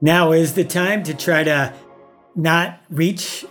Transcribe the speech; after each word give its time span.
Now 0.00 0.32
is 0.32 0.54
the 0.54 0.64
time 0.64 1.02
to 1.04 1.14
try 1.14 1.44
to 1.44 1.72
not 2.34 2.80
reach. 2.90 3.44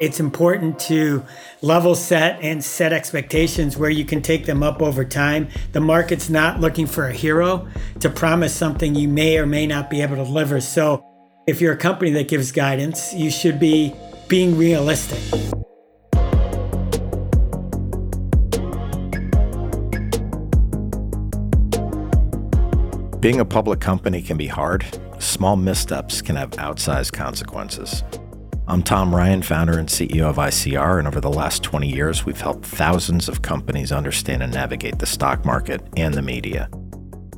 It's 0.00 0.18
important 0.18 0.78
to 0.80 1.24
level 1.60 1.94
set 1.94 2.40
and 2.42 2.64
set 2.64 2.92
expectations 2.92 3.76
where 3.76 3.90
you 3.90 4.04
can 4.04 4.22
take 4.22 4.46
them 4.46 4.62
up 4.62 4.80
over 4.80 5.04
time. 5.04 5.48
The 5.72 5.80
market's 5.80 6.30
not 6.30 6.58
looking 6.60 6.86
for 6.86 7.06
a 7.06 7.12
hero 7.12 7.68
to 8.00 8.08
promise 8.08 8.54
something 8.54 8.94
you 8.94 9.08
may 9.08 9.38
or 9.38 9.46
may 9.46 9.66
not 9.66 9.90
be 9.90 10.00
able 10.00 10.16
to 10.16 10.24
deliver. 10.24 10.60
So, 10.60 11.04
if 11.46 11.60
you're 11.60 11.72
a 11.72 11.76
company 11.76 12.12
that 12.12 12.28
gives 12.28 12.52
guidance, 12.52 13.12
you 13.12 13.30
should 13.30 13.58
be 13.58 13.94
being 14.28 14.56
realistic. 14.56 15.59
Being 23.20 23.40
a 23.40 23.44
public 23.44 23.80
company 23.80 24.22
can 24.22 24.38
be 24.38 24.46
hard. 24.46 24.82
Small 25.18 25.54
missteps 25.54 26.22
can 26.22 26.36
have 26.36 26.52
outsized 26.52 27.12
consequences. 27.12 28.02
I'm 28.66 28.82
Tom 28.82 29.14
Ryan, 29.14 29.42
founder 29.42 29.78
and 29.78 29.90
CEO 29.90 30.22
of 30.22 30.36
ICR, 30.36 30.98
and 30.98 31.06
over 31.06 31.20
the 31.20 31.30
last 31.30 31.62
20 31.62 31.86
years, 31.86 32.24
we've 32.24 32.40
helped 32.40 32.64
thousands 32.64 33.28
of 33.28 33.42
companies 33.42 33.92
understand 33.92 34.42
and 34.42 34.54
navigate 34.54 34.98
the 34.98 35.04
stock 35.04 35.44
market 35.44 35.82
and 35.98 36.14
the 36.14 36.22
media. 36.22 36.70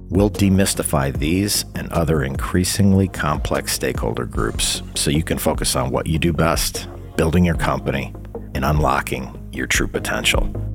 We'll 0.08 0.30
demystify 0.30 1.18
these 1.18 1.64
and 1.74 1.92
other 1.92 2.22
increasingly 2.22 3.08
complex 3.08 3.72
stakeholder 3.72 4.26
groups 4.26 4.82
so 4.94 5.10
you 5.10 5.24
can 5.24 5.38
focus 5.38 5.74
on 5.74 5.90
what 5.90 6.06
you 6.06 6.20
do 6.20 6.32
best 6.32 6.86
building 7.16 7.44
your 7.44 7.56
company 7.56 8.14
and 8.54 8.64
unlocking 8.64 9.36
your 9.52 9.66
true 9.66 9.88
potential. 9.88 10.71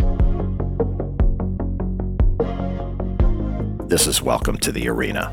This 3.87 4.05
is 4.05 4.21
Welcome 4.21 4.57
to 4.57 4.73
the 4.73 4.89
Arena. 4.89 5.31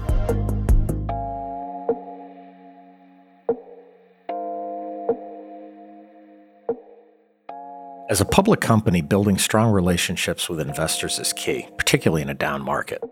As 8.09 8.21
a 8.21 8.25
public 8.25 8.61
company, 8.61 9.03
building 9.03 9.39
strong 9.39 9.73
relationships 9.73 10.49
with 10.49 10.61
investors 10.61 11.19
is 11.19 11.33
key, 11.33 11.67
particularly 11.77 12.23
in 12.23 12.29
a 12.29 12.35
down 12.35 12.63
market. 12.63 13.03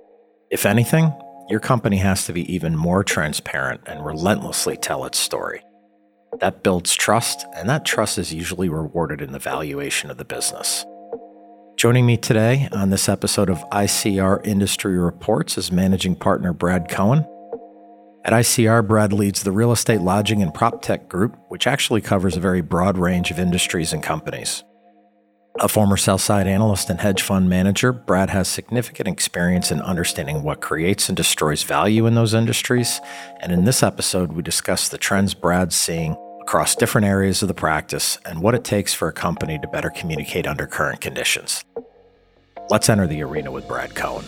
If 0.52 0.64
anything, 0.64 1.12
your 1.48 1.58
company 1.58 1.96
has 1.96 2.24
to 2.26 2.32
be 2.32 2.54
even 2.54 2.76
more 2.76 3.02
transparent 3.02 3.80
and 3.86 4.06
relentlessly 4.06 4.76
tell 4.76 5.04
its 5.04 5.18
story. 5.18 5.60
That 6.38 6.62
builds 6.62 6.94
trust, 6.94 7.46
and 7.56 7.68
that 7.68 7.84
trust 7.84 8.16
is 8.16 8.32
usually 8.32 8.68
rewarded 8.68 9.20
in 9.20 9.32
the 9.32 9.40
valuation 9.40 10.08
of 10.08 10.18
the 10.18 10.24
business. 10.24 10.86
Joining 11.82 12.06
me 12.06 12.16
today 12.16 12.68
on 12.70 12.90
this 12.90 13.08
episode 13.08 13.50
of 13.50 13.58
ICR 13.70 14.46
Industry 14.46 14.96
Reports 14.96 15.58
is 15.58 15.72
managing 15.72 16.14
partner 16.14 16.52
Brad 16.52 16.88
Cohen. 16.88 17.26
At 18.24 18.32
ICR, 18.32 18.86
Brad 18.86 19.12
leads 19.12 19.42
the 19.42 19.50
real 19.50 19.72
estate 19.72 20.00
lodging 20.00 20.44
and 20.44 20.54
prop 20.54 20.80
tech 20.80 21.08
group, 21.08 21.36
which 21.48 21.66
actually 21.66 22.00
covers 22.00 22.36
a 22.36 22.40
very 22.40 22.60
broad 22.60 22.98
range 22.98 23.32
of 23.32 23.40
industries 23.40 23.92
and 23.92 24.00
companies. 24.00 24.62
A 25.58 25.66
former 25.66 25.96
sell 25.96 26.18
side 26.18 26.46
analyst 26.46 26.88
and 26.88 27.00
hedge 27.00 27.22
fund 27.22 27.50
manager, 27.50 27.92
Brad 27.92 28.30
has 28.30 28.46
significant 28.46 29.08
experience 29.08 29.72
in 29.72 29.82
understanding 29.82 30.44
what 30.44 30.60
creates 30.60 31.08
and 31.08 31.16
destroys 31.16 31.64
value 31.64 32.06
in 32.06 32.14
those 32.14 32.32
industries. 32.32 33.00
And 33.40 33.50
in 33.50 33.64
this 33.64 33.82
episode, 33.82 34.34
we 34.34 34.42
discuss 34.42 34.88
the 34.88 34.98
trends 34.98 35.34
Brad's 35.34 35.74
seeing 35.74 36.14
across 36.42 36.74
different 36.74 37.06
areas 37.06 37.40
of 37.40 37.48
the 37.48 37.54
practice 37.54 38.18
and 38.24 38.42
what 38.42 38.54
it 38.54 38.64
takes 38.64 38.92
for 38.92 39.06
a 39.06 39.12
company 39.12 39.58
to 39.60 39.68
better 39.68 39.90
communicate 39.90 40.44
under 40.44 40.66
current 40.66 41.00
conditions. 41.00 41.64
Let's 42.68 42.88
enter 42.88 43.06
the 43.06 43.22
arena 43.22 43.52
with 43.52 43.66
Brad 43.68 43.94
Cohen. 43.94 44.24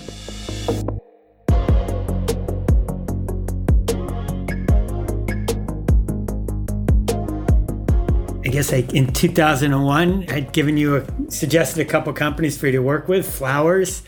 I 8.45 8.49
guess 8.49 8.71
like 8.71 8.95
in 8.95 9.13
2001, 9.13 10.27
I'd 10.31 10.53
given 10.53 10.77
you 10.77 10.97
a 10.97 11.31
suggested 11.31 11.81
a 11.81 11.85
couple 11.85 12.13
companies 12.13 12.57
for 12.57 12.67
you 12.67 12.73
to 12.73 12.83
work 12.83 13.09
with, 13.09 13.29
Flowers, 13.29 14.03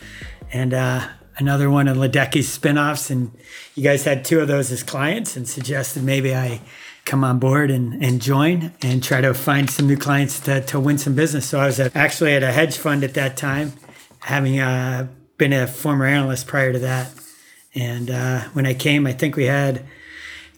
and 0.53 0.73
uh, 0.73 1.05
another 1.37 1.69
one 1.69 1.89
of 1.89 1.97
Ledecky's 1.97 2.57
spinoffs, 2.57 3.11
and 3.11 3.31
you 3.75 3.83
guys 3.83 4.05
had 4.05 4.23
two 4.23 4.39
of 4.39 4.47
those 4.47 4.71
as 4.71 4.81
clients, 4.81 5.35
and 5.35 5.45
suggested 5.45 6.03
maybe 6.03 6.33
I 6.33 6.61
come 7.07 7.23
on 7.23 7.39
board 7.39 7.71
and, 7.71 8.03
and 8.03 8.21
join 8.21 8.73
and 8.81 9.01
try 9.01 9.21
to 9.21 9.33
find 9.33 9.69
some 9.69 9.87
new 9.87 9.97
clients 9.97 10.41
to, 10.41 10.61
to 10.61 10.79
win 10.79 10.97
some 10.97 11.15
business. 11.15 11.47
So 11.47 11.59
I 11.59 11.65
was 11.65 11.79
actually 11.79 12.35
at 12.35 12.43
a 12.43 12.51
hedge 12.51 12.77
fund 12.77 13.03
at 13.03 13.13
that 13.13 13.37
time, 13.37 13.73
having 14.19 14.59
uh, 14.59 15.07
been 15.37 15.53
a 15.53 15.65
former 15.65 16.05
analyst 16.05 16.47
prior 16.47 16.73
to 16.73 16.79
that. 16.79 17.09
And 17.73 18.11
uh, 18.11 18.41
when 18.53 18.65
I 18.65 18.73
came, 18.73 19.07
I 19.07 19.13
think 19.13 19.37
we 19.37 19.45
had 19.45 19.85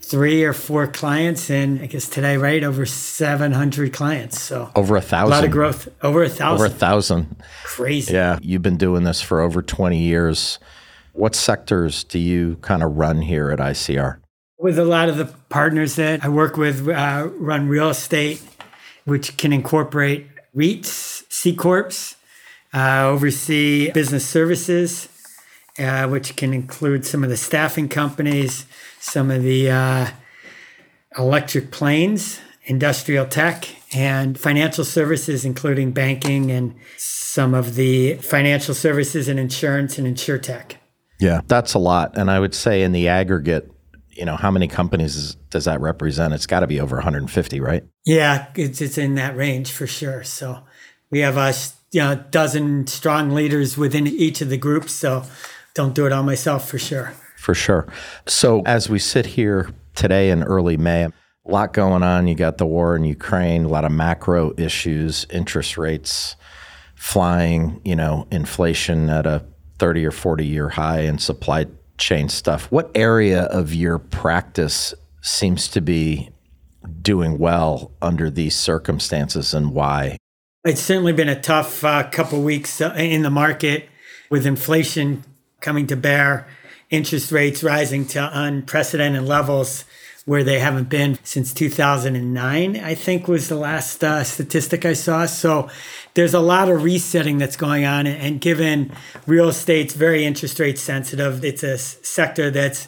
three 0.02 0.44
or 0.44 0.54
four 0.54 0.88
clients, 0.88 1.52
and 1.52 1.82
I 1.82 1.86
guess 1.86 2.10
today, 2.10 2.36
right, 2.36 2.64
over 2.64 2.84
700 2.86 3.94
clients. 3.94 4.42
So 4.42 4.72
over 4.76 4.96
a 4.96 5.02
thousand. 5.02 5.34
A 5.34 5.36
lot 5.36 5.46
of 5.46 5.52
growth. 5.52 5.88
Over 6.02 6.24
a 6.24 6.30
thousand. 6.30 6.66
Over 6.66 6.66
a 6.66 6.78
thousand. 6.78 7.36
Crazy. 7.64 8.14
Yeah. 8.14 8.40
You've 8.42 8.64
been 8.64 8.78
doing 8.78 9.04
this 9.04 9.22
for 9.22 9.42
over 9.42 9.62
20 9.62 10.00
years. 10.00 10.58
What 11.14 11.36
sectors 11.36 12.04
do 12.04 12.18
you 12.18 12.56
kind 12.62 12.82
of 12.82 12.98
run 12.98 13.22
here 13.22 13.52
at 13.52 13.60
ICR? 13.60 14.20
with 14.60 14.78
a 14.78 14.84
lot 14.84 15.10
of 15.10 15.18
the 15.18 15.26
partners 15.50 15.96
that 15.96 16.24
I 16.24 16.30
work 16.30 16.58
with, 16.58 16.88
uh, 16.88 17.30
run 17.38 17.68
real 17.68 17.90
estate, 17.90 18.42
which 19.06 19.38
can 19.38 19.52
incorporate 19.52 20.28
REITs, 20.56 21.24
C 21.30 21.56
Corps, 21.56 22.16
uh, 22.74 23.08
oversee 23.08 23.92
business 23.92 24.26
services, 24.26 25.10
uh, 25.80 26.08
which 26.08 26.36
can 26.36 26.54
include 26.54 27.06
some 27.06 27.24
of 27.24 27.30
the 27.30 27.38
staffing 27.38 27.90
companies, 27.90 28.66
some 29.00 29.32
of 29.32 29.44
the 29.44 29.72
uh, 29.72 30.08
electric 31.18 31.72
planes, 31.72 32.40
industrial 32.66 33.26
tech, 33.26 33.68
and 33.96 34.40
financial 34.40 34.84
services, 34.84 35.46
including 35.46 35.92
banking 35.92 36.52
and 36.52 36.76
some 36.98 37.54
of 37.54 37.76
the 37.76 38.16
financial 38.16 38.76
services 38.76 39.28
and 39.28 39.40
insurance 39.40 39.98
and 39.98 40.06
insure 40.06 40.38
tech. 40.38 40.78
Yeah, 41.20 41.42
that's 41.48 41.74
a 41.74 41.80
lot. 41.80 42.18
And 42.18 42.30
I 42.30 42.40
would 42.40 42.54
say 42.54 42.84
in 42.84 42.92
the 42.92 43.08
aggregate, 43.08 43.72
you 44.20 44.26
know, 44.26 44.36
how 44.36 44.52
many 44.52 44.68
companies 44.68 45.36
does 45.50 45.64
that 45.64 45.80
represent? 45.80 46.34
It's 46.34 46.46
got 46.46 46.60
to 46.60 46.68
be 46.68 46.82
over 46.82 46.98
150, 46.98 47.62
right? 47.62 47.84
Yeah, 48.06 48.48
it's, 48.54 48.82
it's 48.82 48.98
in 48.98 49.16
that 49.16 49.38
range 49.38 49.72
for 49.72 49.88
sure. 49.88 50.26
So 50.26 50.60
we 51.10 51.20
have 51.20 51.38
a 51.38 51.54
you 51.92 52.02
know, 52.02 52.24
dozen 52.30 52.86
strong 52.88 53.32
leaders 53.32 53.78
within 53.78 54.06
each 54.06 54.42
of 54.42 54.50
the 54.50 54.58
groups. 54.58 54.92
So 54.92 55.24
don't 55.74 55.96
do 55.96 56.06
it 56.06 56.12
all 56.12 56.24
myself 56.24 56.70
for 56.70 56.78
sure. 56.78 57.14
For 57.38 57.56
sure. 57.56 57.88
So 58.28 58.62
as 58.66 58.90
we 58.90 59.00
sit 59.00 59.26
here 59.26 59.74
today 59.96 60.32
in 60.32 60.44
early 60.44 60.76
May, 60.76 61.06
a 61.06 61.12
lot 61.46 61.72
going 61.72 62.04
on. 62.04 62.28
You 62.28 62.36
got 62.36 62.58
the 62.58 62.66
war 62.66 62.98
in 62.98 63.06
Ukraine, 63.06 63.64
a 63.64 63.70
lot 63.70 63.86
of 63.86 63.92
macro 63.94 64.54
issues, 64.58 65.26
interest 65.30 65.78
rates 65.78 66.36
flying, 66.96 67.80
you 67.86 67.96
know, 67.96 68.28
inflation 68.30 69.10
at 69.10 69.26
a 69.26 69.46
30 69.80 70.06
or 70.06 70.12
40 70.12 70.46
year 70.46 70.70
high 70.70 71.00
and 71.00 71.22
supply 71.22 71.68
chain 72.00 72.30
stuff, 72.30 72.72
what 72.72 72.90
area 72.96 73.44
of 73.44 73.74
your 73.74 74.00
practice 74.00 74.94
seems 75.22 75.68
to 75.68 75.82
be 75.82 76.30
doing 77.02 77.38
well 77.38 77.92
under 78.02 78.30
these 78.30 78.56
circumstances 78.56 79.54
and 79.54 79.74
why? 79.74 80.18
It's 80.66 80.82
certainly 80.82 81.14
been 81.14 81.30
a 81.30 81.40
tough 81.40 81.84
uh, 81.84 82.10
couple 82.10 82.42
weeks 82.42 82.82
uh, 82.82 82.94
in 82.98 83.22
the 83.22 83.30
market 83.30 83.90
with 84.30 84.46
inflation 84.46 85.24
coming 85.62 85.88
to 85.88 85.96
bear, 85.96 86.48
interest 86.90 87.32
rates 87.32 87.64
rising 87.64 88.06
to 88.08 88.30
unprecedented 88.34 89.24
levels 89.24 89.86
where 90.30 90.44
they 90.44 90.60
haven't 90.60 90.90
been 90.90 91.18
since 91.24 91.52
2009, 91.56 92.78
I 92.78 92.94
think 92.94 93.28
was 93.28 93.50
the 93.50 93.56
last 93.56 94.04
uh, 94.04 94.24
statistic 94.24 94.86
I 94.86 94.94
saw. 94.94 95.26
So 95.26 95.72
there's 96.14 96.36
a 96.36 96.40
lot 96.40 96.70
of 96.70 96.84
resetting 96.84 97.40
that's 97.40 97.58
going 97.58 97.84
on. 97.84 98.06
And 98.06 98.40
given 98.40 98.92
real 99.26 99.50
estate's 99.50 99.96
very 99.96 100.26
interest 100.26 100.60
rate 100.60 100.78
sensitive, 100.78 101.44
it's 101.44 101.64
a 101.64 101.80
sector 101.80 102.52
that's 102.52 102.88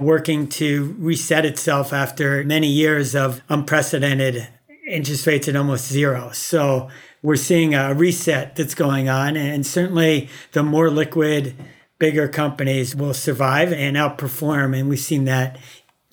working 0.00 0.48
to 0.48 0.96
reset 0.98 1.46
itself 1.46 1.92
after 1.92 2.42
many 2.42 2.66
years 2.66 3.14
of 3.14 3.42
unprecedented 3.48 4.48
interest 4.84 5.24
rates 5.24 5.46
at 5.46 5.54
almost 5.54 5.86
zero. 5.86 6.32
So 6.32 6.88
we're 7.22 7.36
seeing 7.36 7.76
a 7.76 7.94
reset 7.94 8.56
that's 8.56 8.74
going 8.74 9.08
on. 9.08 9.36
And 9.36 9.64
certainly 9.64 10.28
the 10.50 10.64
more 10.64 10.90
liquid, 10.90 11.54
bigger 12.00 12.26
companies 12.26 12.96
will 12.96 13.14
survive 13.14 13.72
and 13.72 13.96
outperform. 13.96 14.76
And 14.76 14.88
we've 14.88 14.98
seen 14.98 15.26
that 15.26 15.60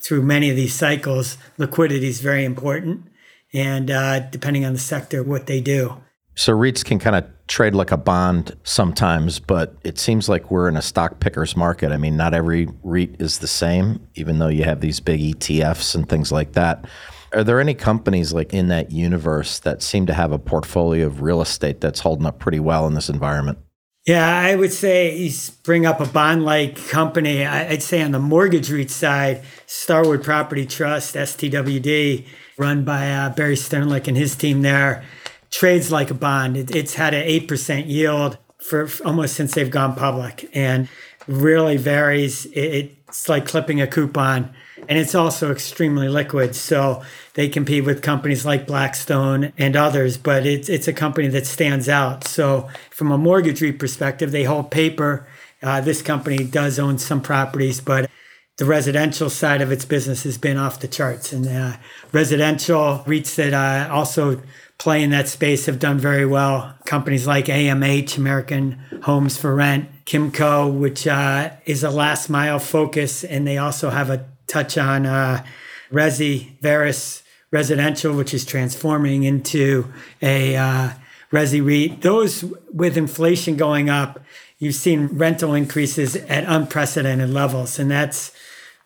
through 0.02 0.22
many 0.22 0.50
of 0.50 0.56
these 0.56 0.74
cycles, 0.74 1.38
liquidity 1.58 2.08
is 2.08 2.22
very 2.22 2.46
important. 2.46 3.06
And 3.54 3.90
uh, 3.90 4.20
depending 4.20 4.66
on 4.66 4.74
the 4.74 4.80
sector, 4.80 5.24
what 5.24 5.48
they 5.48 5.62
do. 5.62 5.98
So 6.36 6.54
REITs 6.54 6.86
can 6.86 7.00
kind 7.00 7.16
of 7.16 7.26
trade 7.48 7.74
like 7.74 7.92
a 7.92 7.98
bond 7.98 8.56
sometimes, 8.64 9.40
but 9.40 9.76
it 9.84 10.00
seems 10.00 10.30
like 10.30 10.52
we're 10.52 10.70
in 10.70 10.78
a 10.78 10.82
stock 10.82 11.20
pickers 11.20 11.58
market. 11.58 11.92
I 11.92 11.98
mean, 11.98 12.16
not 12.16 12.34
every 12.34 12.70
REIT 12.84 13.20
is 13.20 13.40
the 13.40 13.48
same, 13.48 14.08
even 14.16 14.40
though 14.40 14.48
you 14.48 14.64
have 14.64 14.80
these 14.80 15.00
big 15.00 15.20
ETFs 15.20 15.96
and 15.96 16.08
things 16.08 16.32
like 16.32 16.54
that. 16.54 16.86
Are 17.34 17.44
there 17.44 17.60
any 17.60 17.74
companies 17.74 18.34
like 18.34 18.54
in 18.54 18.70
that 18.70 18.92
universe 18.92 19.60
that 19.60 19.84
seem 19.84 20.06
to 20.06 20.14
have 20.14 20.32
a 20.32 20.40
portfolio 20.40 21.08
of 21.08 21.22
real 21.22 21.42
estate 21.42 21.82
that's 21.82 22.00
holding 22.00 22.26
up 22.26 22.40
pretty 22.40 22.60
well 22.60 22.88
in 22.88 22.94
this 22.94 23.10
environment? 23.10 23.58
Yeah, 24.06 24.26
I 24.26 24.56
would 24.56 24.74
say 24.74 25.16
you 25.16 25.32
bring 25.64 25.86
up 25.86 26.00
a 26.00 26.06
bond 26.08 26.44
like 26.44 26.88
company. 26.88 27.46
I'd 27.46 27.84
say 27.84 28.02
on 28.02 28.12
the 28.12 28.20
mortgage 28.20 28.72
REIT 28.72 28.90
side, 28.90 29.44
Starwood 29.68 30.24
Property 30.24 30.66
Trust, 30.66 31.16
STWD, 31.16 32.26
run 32.58 32.84
by 32.84 33.12
uh, 33.12 33.30
Barry 33.30 33.56
Sternlicht 33.56 34.08
and 34.08 34.18
his 34.18 34.36
team 34.36 34.62
there 34.62 35.04
trades 35.52 35.92
like 35.92 36.12
a 36.12 36.14
bond. 36.14 36.58
It, 36.58 36.76
it's 36.76 36.96
had 36.96 37.14
an 37.14 37.26
8% 37.26 37.88
yield 37.88 38.38
for, 38.58 38.88
for, 38.88 39.06
almost 39.06 39.36
since 39.36 39.54
they've 39.54 39.70
gone 39.70 39.96
public 39.96 40.50
and 40.54 40.88
really 41.28 41.78
varies. 41.78 42.46
It, 42.48 42.96
it's 43.08 43.30
like 43.30 43.48
clipping 43.48 43.82
a 43.82 43.88
coupon. 43.88 44.54
And 44.88 44.98
it's 44.98 45.16
also 45.16 45.52
extremely 45.52 46.10
liquid. 46.10 46.56
So 46.56 47.04
they 47.34 47.50
compete 47.50 47.86
with 47.86 48.02
companies 48.02 48.46
like 48.46 48.68
Blackstone 48.68 49.54
and 49.58 49.76
others, 49.76 50.18
but 50.18 50.46
it's, 50.46 50.70
it's 50.70 50.88
a 50.88 50.94
company 50.94 51.28
that 51.30 51.46
stands 51.46 51.88
out. 51.88 52.28
So, 52.28 52.70
from 52.90 53.12
a 53.12 53.18
mortgage 53.18 53.62
REIT 53.62 53.80
perspective, 53.80 54.32
they 54.32 54.44
hold 54.44 54.72
paper. 54.72 55.28
Uh, 55.62 55.82
this 55.82 56.02
company 56.02 56.44
does 56.44 56.80
own 56.80 56.98
some 56.98 57.22
properties, 57.22 57.82
but 57.82 58.10
the 58.58 58.66
residential 58.66 59.30
side 59.30 59.62
of 59.62 59.72
its 59.72 59.86
business 59.86 60.24
has 60.24 60.38
been 60.38 60.58
off 60.58 60.82
the 60.82 60.88
charts. 60.88 61.32
And 61.32 61.48
uh, 61.48 61.78
residential 62.12 63.04
REITs 63.08 63.36
that 63.36 63.54
uh, 63.54 63.94
also 63.94 64.42
play 64.78 65.02
in 65.02 65.12
that 65.12 65.28
space 65.28 65.66
have 65.66 65.80
done 65.80 65.98
very 65.98 66.26
well. 66.26 66.76
Companies 66.86 67.26
like 67.26 67.46
AMH, 67.46 68.18
American 68.18 68.80
Homes 69.04 69.38
for 69.38 69.56
Rent, 69.56 69.88
Kimco, 70.06 70.78
which 70.78 71.08
uh, 71.08 71.52
is 71.66 71.84
a 71.84 71.90
last 71.90 72.30
mile 72.30 72.60
focus, 72.60 73.24
and 73.24 73.48
they 73.48 73.58
also 73.58 73.92
have 73.92 74.10
a 74.10 74.26
touch 74.50 74.78
on 74.78 75.06
uh, 75.06 75.46
Resi, 75.92 76.60
Veris 76.62 77.24
Residential, 77.52 78.14
which 78.14 78.34
is 78.34 78.46
transforming 78.46 79.24
into 79.24 79.92
a 80.22 80.56
uh, 80.56 80.92
Resi 81.32 81.66
REIT. 81.66 82.02
Those 82.02 82.44
with 82.74 82.98
inflation 82.98 83.56
going 83.56 83.90
up, 83.90 84.20
you've 84.60 84.76
seen 84.76 85.08
rental 85.08 85.54
increases 85.54 86.16
at 86.16 86.44
unprecedented 86.46 87.30
levels, 87.30 87.80
and 87.80 87.90
that's 87.90 88.32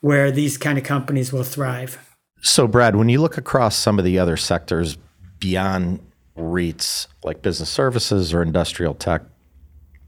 where 0.02 0.32
these 0.32 0.58
kind 0.58 0.78
of 0.78 0.84
companies 0.84 1.34
will 1.34 1.44
thrive. 1.44 1.98
So, 2.42 2.68
Brad, 2.68 2.96
when 2.96 3.10
you 3.10 3.22
look 3.22 3.38
across 3.38 3.76
some 3.76 3.98
of 4.00 4.06
the 4.06 4.20
other 4.20 4.38
sectors 4.38 4.98
beyond 5.40 6.00
REITs 6.38 7.08
like 7.24 7.42
business 7.42 7.70
services 7.70 8.34
or 8.34 8.42
industrial 8.42 8.94
tech 8.94 9.22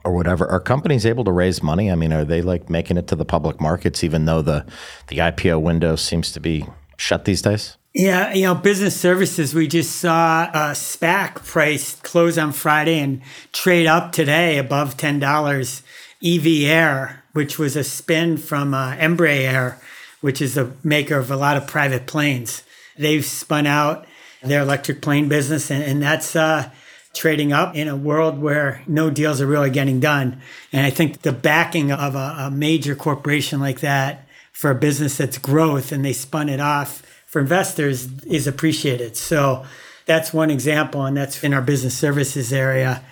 or 0.06 0.13
whatever, 0.13 0.48
are 0.48 0.60
companies 0.60 1.06
able 1.06 1.24
to 1.25 1.31
raise 1.31 1.62
money? 1.62 1.92
I 1.92 1.96
mean, 1.96 2.13
are 2.13 2.24
they 2.24 2.42
like 2.42 2.69
making 2.69 2.98
it 2.98 3.07
to 3.07 3.16
the 3.16 3.25
public 3.25 3.60
markets 3.60 4.04
even 4.04 4.25
though 4.25 4.42
the 4.42 4.66
the 5.07 5.18
IPO 5.18 5.62
window 5.62 5.96
seems 5.96 6.31
to 6.34 6.40
be 6.40 6.66
shut 6.98 7.25
these 7.25 7.42
days? 7.42 7.78
Yeah, 7.94 8.34
you 8.34 8.44
know, 8.44 8.56
business 8.56 9.00
services, 9.00 9.54
we 9.54 9.69
just 9.69 9.96
saw 9.96 10.50
a 10.50 10.74
SPAC 10.74 11.46
price 11.46 11.96
close 12.02 12.38
on 12.38 12.52
Friday 12.52 13.00
and 13.00 13.22
trade 13.54 13.88
up 13.88 14.12
today 14.12 14.57
above 14.57 14.98
$10. 14.98 15.81
Eve 16.19 16.66
Air, 16.69 17.24
which 17.31 17.57
was 17.57 17.78
a 17.78 17.86
spin 17.86 18.38
from 18.38 18.74
uh, 18.74 18.96
Embraer, 18.96 19.78
which 20.19 20.42
is 20.42 20.57
a 20.57 20.74
maker 20.84 21.18
of 21.18 21.31
a 21.31 21.38
lot 21.38 21.56
of 21.56 21.68
private 21.68 22.06
planes. 22.06 22.63
They've 22.98 23.24
spun 23.24 23.66
out 23.66 24.06
their 24.44 24.62
electric 24.62 25.02
plane 25.02 25.30
business, 25.30 25.72
and, 25.72 25.81
and 25.81 26.02
that's 26.02 26.36
uh, 26.36 26.69
trading 27.15 27.53
up 27.53 27.75
in 27.75 27.88
a 27.88 27.95
world 27.95 28.39
where 28.39 28.83
no 28.88 29.09
deals 29.09 29.41
are 29.41 29.47
really 29.47 29.69
getting 29.69 30.00
done. 30.00 30.41
And 30.71 30.85
I 30.85 30.89
think 30.89 31.21
the 31.21 31.31
backing 31.31 31.91
of 31.91 32.15
a, 32.15 32.35
a 32.39 32.51
major 32.51 32.95
corporation 32.95 33.59
like 33.59 33.79
that 33.79 34.27
for 34.51 34.71
a 34.71 34.75
business 34.75 35.17
that's 35.17 35.38
growth 35.38 35.91
and 35.91 36.03
they 36.03 36.13
spun 36.13 36.50
it 36.50 36.59
off 36.59 37.01
for 37.25 37.41
investors 37.41 38.07
is 38.23 38.47
appreciated. 38.47 39.17
So 39.17 39.65
that's 40.06 40.33
one 40.33 40.51
example, 40.51 41.06
and 41.06 41.17
that's 41.17 41.44
in 41.44 41.53
our 41.53 41.62
business 41.62 41.97
services 41.97 42.53
area. 42.53 43.03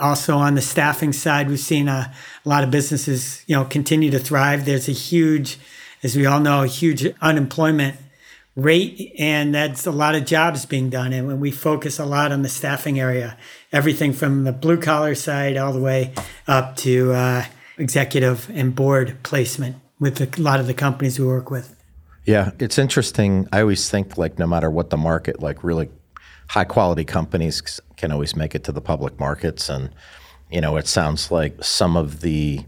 Also 0.00 0.36
on 0.36 0.54
the 0.54 0.62
staffing 0.62 1.12
side, 1.12 1.48
we've 1.48 1.60
seen 1.60 1.88
a, 1.88 2.12
a 2.44 2.48
lot 2.48 2.64
of 2.64 2.70
businesses, 2.70 3.44
you 3.46 3.54
know, 3.54 3.64
continue 3.64 4.10
to 4.10 4.18
thrive. 4.18 4.64
There's 4.64 4.88
a 4.88 4.92
huge, 4.92 5.58
as 6.02 6.16
we 6.16 6.26
all 6.26 6.40
know, 6.40 6.64
a 6.64 6.66
huge 6.66 7.06
unemployment 7.20 7.96
rate 8.54 9.14
and 9.18 9.54
that's 9.54 9.86
a 9.86 9.90
lot 9.90 10.14
of 10.14 10.26
jobs 10.26 10.66
being 10.66 10.90
done 10.90 11.12
and 11.12 11.26
when 11.26 11.40
we 11.40 11.50
focus 11.50 11.98
a 11.98 12.04
lot 12.04 12.32
on 12.32 12.42
the 12.42 12.48
staffing 12.48 13.00
area. 13.00 13.36
Everything 13.72 14.12
from 14.12 14.44
the 14.44 14.52
blue 14.52 14.78
collar 14.78 15.14
side 15.14 15.56
all 15.56 15.72
the 15.72 15.80
way 15.80 16.12
up 16.46 16.76
to 16.76 17.12
uh, 17.12 17.44
executive 17.78 18.50
and 18.52 18.74
board 18.74 19.16
placement 19.22 19.76
with 19.98 20.20
a 20.20 20.42
lot 20.42 20.60
of 20.60 20.66
the 20.66 20.74
companies 20.74 21.18
we 21.18 21.26
work 21.26 21.50
with. 21.50 21.74
Yeah 22.24 22.50
it's 22.58 22.78
interesting. 22.78 23.48
I 23.52 23.60
always 23.60 23.88
think 23.88 24.18
like 24.18 24.38
no 24.38 24.46
matter 24.46 24.70
what 24.70 24.90
the 24.90 24.98
market 24.98 25.40
like 25.40 25.64
really 25.64 25.88
high 26.48 26.64
quality 26.64 27.04
companies 27.04 27.80
can 27.96 28.12
always 28.12 28.36
make 28.36 28.54
it 28.54 28.64
to 28.64 28.72
the 28.72 28.80
public 28.80 29.18
markets 29.18 29.70
and 29.70 29.88
you 30.50 30.60
know 30.60 30.76
it 30.76 30.86
sounds 30.86 31.30
like 31.30 31.64
some 31.64 31.96
of 31.96 32.20
the 32.20 32.60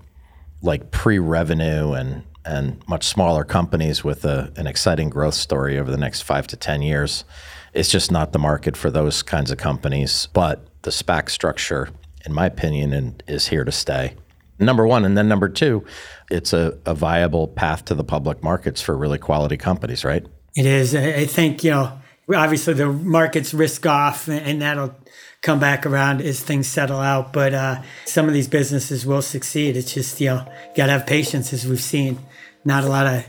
like 0.63 0.91
pre-revenue 0.91 1.93
and 1.93 2.23
and 2.45 2.83
much 2.89 3.07
smaller 3.07 3.45
companies 3.45 4.05
with 4.05 4.25
a, 4.25 4.53
an 4.57 4.67
exciting 4.67 5.11
growth 5.11 5.35
story 5.35 5.79
over 5.79 5.91
the 5.91 5.97
next 5.97 6.23
five 6.23 6.47
to 6.49 6.57
10 6.57 6.83
years. 6.83 7.25
It's 7.73 7.91
just 7.91 8.11
not 8.11 8.33
the 8.33 8.39
market 8.39 8.77
for 8.77 8.91
those 8.91 9.23
kinds 9.23 9.51
of 9.51 9.59
companies. 9.59 10.29
But 10.33 10.67
the 10.83 10.91
SPAC 10.91 11.31
structure, 11.31 11.89
in 12.25 12.33
my 12.33 12.47
opinion, 12.47 13.21
is 13.27 13.49
here 13.49 13.65
to 13.65 13.73
stay. 13.73 14.15
Number 14.59 14.87
one. 14.87 15.05
And 15.05 15.17
then 15.19 15.29
number 15.29 15.49
two, 15.49 15.85
it's 16.31 16.53
a, 16.53 16.79
a 16.87 16.95
viable 16.95 17.49
path 17.49 17.85
to 17.87 17.95
the 17.95 18.05
public 18.05 18.43
markets 18.43 18.81
for 18.81 18.97
really 18.97 19.19
quality 19.19 19.57
companies, 19.57 20.05
right? 20.05 20.25
It 20.55 20.67
is. 20.67 20.95
I 20.95 21.27
think, 21.27 21.65
you 21.65 21.73
know, 21.73 21.99
obviously 22.33 22.75
the 22.75 22.87
market's 22.87 23.53
risk 23.53 23.87
off 23.87 24.29
and 24.29 24.63
that'll 24.63 24.95
come 25.43 25.61
back 25.61 25.85
around 25.85 26.23
as 26.23 26.41
things 26.41 26.67
settle 26.67 26.99
out. 26.99 27.33
But 27.33 27.55
uh, 27.55 27.83
some 28.07 28.27
of 28.27 28.35
these 28.35 28.49
businesses 28.49 29.05
will 29.05 29.23
succeed. 29.23 29.77
It's 29.77 29.93
just, 29.93 30.21
you 30.21 30.29
know, 30.29 30.53
got 30.77 30.87
to 30.87 30.93
have 30.93 31.07
patience 31.07 31.53
as 31.53 31.67
we've 31.67 31.81
seen 31.81 32.19
not 32.65 32.85
a 32.85 32.89
lot 32.89 33.07
of 33.07 33.27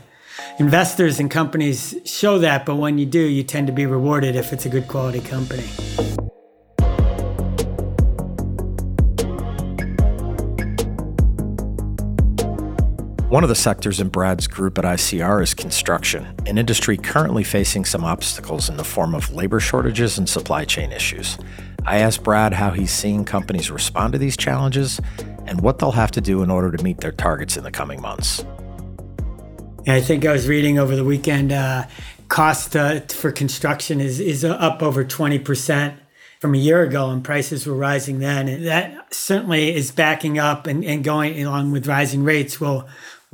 investors 0.58 1.20
and 1.20 1.30
companies 1.30 1.94
show 2.04 2.38
that, 2.38 2.64
but 2.64 2.76
when 2.76 2.98
you 2.98 3.06
do, 3.06 3.20
you 3.20 3.42
tend 3.42 3.66
to 3.66 3.72
be 3.72 3.86
rewarded 3.86 4.36
if 4.36 4.52
it's 4.52 4.66
a 4.66 4.68
good 4.68 4.88
quality 4.88 5.20
company. 5.20 5.68
One 13.28 13.42
of 13.42 13.48
the 13.48 13.56
sectors 13.56 13.98
in 13.98 14.08
Brad's 14.08 14.46
group 14.46 14.78
at 14.78 14.84
ICR 14.84 15.42
is 15.42 15.52
construction, 15.52 16.32
an 16.46 16.58
industry 16.58 16.96
currently 16.96 17.42
facing 17.42 17.84
some 17.84 18.04
obstacles 18.04 18.68
in 18.68 18.76
the 18.76 18.84
form 18.84 19.16
of 19.16 19.34
labor 19.34 19.58
shortages 19.58 20.16
and 20.16 20.28
supply 20.28 20.64
chain 20.64 20.92
issues. 20.92 21.36
I 21.84 21.98
asked 21.98 22.22
Brad 22.22 22.52
how 22.52 22.70
he's 22.70 22.92
seeing 22.92 23.24
companies 23.24 23.68
respond 23.68 24.12
to 24.12 24.18
these 24.20 24.36
challenges 24.36 25.00
and 25.44 25.60
what 25.60 25.80
they'll 25.80 25.90
have 25.90 26.12
to 26.12 26.20
do 26.20 26.44
in 26.44 26.52
order 26.52 26.70
to 26.70 26.84
meet 26.84 26.98
their 26.98 27.10
targets 27.10 27.56
in 27.56 27.64
the 27.64 27.72
coming 27.72 28.00
months. 28.00 28.44
I 29.88 30.00
think 30.00 30.24
I 30.24 30.30
was 30.30 30.46
reading 30.46 30.78
over 30.78 30.94
the 30.94 31.04
weekend, 31.04 31.50
uh, 31.50 31.86
cost 32.28 32.76
uh, 32.76 33.00
for 33.00 33.32
construction 33.32 34.00
is, 34.00 34.20
is 34.20 34.44
up 34.44 34.84
over 34.84 35.04
20% 35.04 35.96
from 36.38 36.54
a 36.54 36.58
year 36.58 36.82
ago, 36.82 37.10
and 37.10 37.24
prices 37.24 37.66
were 37.66 37.74
rising 37.74 38.18
then. 38.18 38.48
And 38.48 38.66
that 38.66 39.12
certainly 39.12 39.74
is 39.74 39.90
backing 39.90 40.38
up 40.38 40.66
and, 40.66 40.84
and 40.84 41.02
going 41.02 41.42
along 41.42 41.72
with 41.72 41.86
rising 41.86 42.24
rates 42.24 42.60
will, 42.60 42.86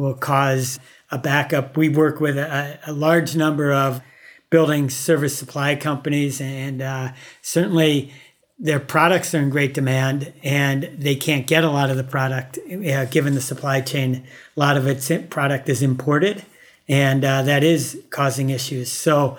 will 0.02 0.14
cause 0.14 0.80
a 1.11 1.18
backup. 1.18 1.76
We 1.76 1.88
work 1.88 2.21
with 2.21 2.37
a, 2.37 2.78
a 2.87 2.92
large 2.92 3.37
number 3.37 3.73
of 3.73 4.02
building 4.50 4.90
service 4.90 5.38
supply 5.38 5.76
companies, 5.76 6.40
and 6.40 6.82
uh, 6.82 7.12
certainly 7.40 8.12
their 8.59 8.80
products 8.80 9.35
are 9.35 9.38
in 9.38 9.50
great 9.50 9.75
demand 9.75 10.32
and 10.44 10.85
they 10.97 11.16
can't 11.16 11.47
get 11.47 11.64
a 11.64 11.71
lot 11.71 11.90
of 11.90 11.97
the 11.97 12.04
product 12.04 12.59
uh, 12.59 13.04
given 13.06 13.35
the 13.35 13.40
supply 13.40 13.80
chain. 13.80 14.25
A 14.56 14.61
lot 14.61 14.76
of 14.76 14.87
its 14.87 15.11
product 15.30 15.68
is 15.68 15.82
imported 15.82 16.44
and 16.88 17.25
uh, 17.25 17.42
that 17.42 17.64
is 17.64 18.00
causing 18.11 18.50
issues. 18.50 18.92
So 18.92 19.37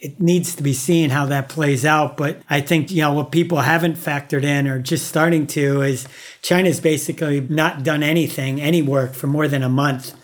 it 0.00 0.20
needs 0.20 0.54
to 0.56 0.62
be 0.62 0.72
seen 0.72 1.10
how 1.10 1.26
that 1.26 1.48
plays 1.48 1.84
out. 1.84 2.16
But 2.16 2.40
I 2.48 2.60
think, 2.60 2.90
you 2.90 3.02
know, 3.02 3.12
what 3.12 3.32
people 3.32 3.58
haven't 3.58 3.96
factored 3.96 4.44
in 4.44 4.66
or 4.66 4.78
just 4.78 5.06
starting 5.06 5.46
to 5.48 5.82
is 5.82 6.06
China's 6.42 6.80
basically 6.80 7.40
not 7.40 7.82
done 7.82 8.02
anything, 8.02 8.60
any 8.60 8.82
work 8.82 9.14
for 9.14 9.26
more 9.26 9.48
than 9.48 9.62
a 9.62 9.68
month. 9.68 10.14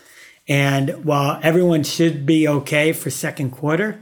And 0.47 1.03
while 1.05 1.39
everyone 1.41 1.83
should 1.83 2.25
be 2.25 2.47
okay 2.47 2.93
for 2.93 3.09
second 3.09 3.51
quarter, 3.51 3.99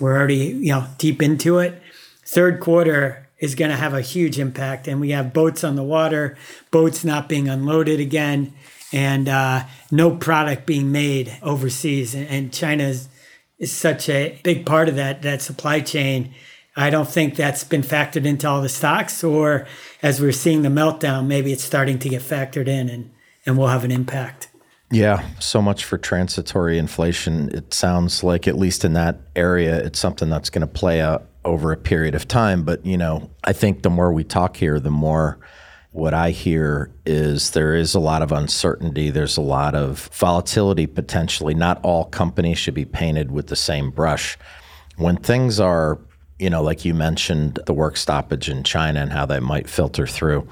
we're 0.00 0.16
already, 0.16 0.36
you 0.36 0.72
know, 0.72 0.86
deep 0.98 1.22
into 1.22 1.58
it. 1.58 1.82
Third 2.24 2.60
quarter, 2.60 3.28
is 3.38 3.54
going 3.54 3.70
to 3.70 3.76
have 3.76 3.94
a 3.94 4.00
huge 4.00 4.38
impact. 4.38 4.88
And 4.88 5.00
we 5.00 5.10
have 5.10 5.32
boats 5.32 5.64
on 5.64 5.76
the 5.76 5.82
water, 5.82 6.36
boats 6.70 7.04
not 7.04 7.28
being 7.28 7.48
unloaded 7.48 8.00
again, 8.00 8.52
and 8.92 9.28
uh, 9.28 9.64
no 9.90 10.16
product 10.16 10.66
being 10.66 10.90
made 10.90 11.36
overseas. 11.42 12.14
And 12.14 12.52
China's 12.52 13.08
is 13.58 13.72
such 13.72 14.08
a 14.08 14.38
big 14.42 14.64
part 14.64 14.88
of 14.88 14.96
that 14.96 15.22
that 15.22 15.42
supply 15.42 15.80
chain. 15.80 16.34
I 16.76 16.90
don't 16.90 17.08
think 17.08 17.34
that's 17.34 17.64
been 17.64 17.82
factored 17.82 18.24
into 18.24 18.48
all 18.48 18.62
the 18.62 18.68
stocks, 18.68 19.24
or 19.24 19.66
as 20.00 20.20
we're 20.20 20.30
seeing 20.30 20.62
the 20.62 20.68
meltdown, 20.68 21.26
maybe 21.26 21.52
it's 21.52 21.64
starting 21.64 21.98
to 21.98 22.08
get 22.08 22.22
factored 22.22 22.68
in 22.68 22.88
and, 22.88 23.10
and 23.44 23.58
will 23.58 23.66
have 23.66 23.82
an 23.82 23.90
impact. 23.90 24.48
Yeah, 24.90 25.28
so 25.40 25.60
much 25.60 25.84
for 25.84 25.98
transitory 25.98 26.78
inflation. 26.78 27.50
It 27.52 27.74
sounds 27.74 28.22
like, 28.22 28.46
at 28.46 28.56
least 28.56 28.84
in 28.84 28.92
that 28.92 29.20
area, 29.34 29.76
it's 29.84 29.98
something 29.98 30.30
that's 30.30 30.50
going 30.50 30.66
to 30.66 30.72
play 30.72 31.00
out 31.00 31.28
over 31.44 31.72
a 31.72 31.76
period 31.76 32.14
of 32.14 32.28
time. 32.28 32.62
But, 32.62 32.86
you 32.86 32.96
know, 32.96 33.28
I 33.44 33.52
think 33.52 33.82
the 33.82 33.90
more 33.90 34.12
we 34.12 34.24
talk 34.24 34.56
here, 34.56 34.78
the 34.78 34.90
more 34.90 35.40
what 35.92 36.12
I 36.14 36.30
hear 36.30 36.90
is 37.06 37.52
there 37.52 37.74
is 37.74 37.94
a 37.94 38.00
lot 38.00 38.22
of 38.22 38.30
uncertainty. 38.30 39.10
There's 39.10 39.36
a 39.36 39.42
lot 39.42 39.74
of 39.74 40.10
volatility 40.12 40.86
potentially. 40.86 41.54
Not 41.54 41.80
all 41.82 42.04
companies 42.04 42.58
should 42.58 42.74
be 42.74 42.84
painted 42.84 43.30
with 43.30 43.46
the 43.46 43.56
same 43.56 43.90
brush. 43.90 44.36
When 44.96 45.16
things 45.16 45.58
are, 45.58 45.98
you 46.38 46.50
know, 46.50 46.62
like 46.62 46.84
you 46.84 46.92
mentioned, 46.92 47.58
the 47.66 47.72
work 47.72 47.96
stoppage 47.96 48.48
in 48.48 48.64
China 48.64 49.00
and 49.00 49.12
how 49.12 49.26
that 49.26 49.42
might 49.42 49.68
filter 49.68 50.06
through. 50.06 50.46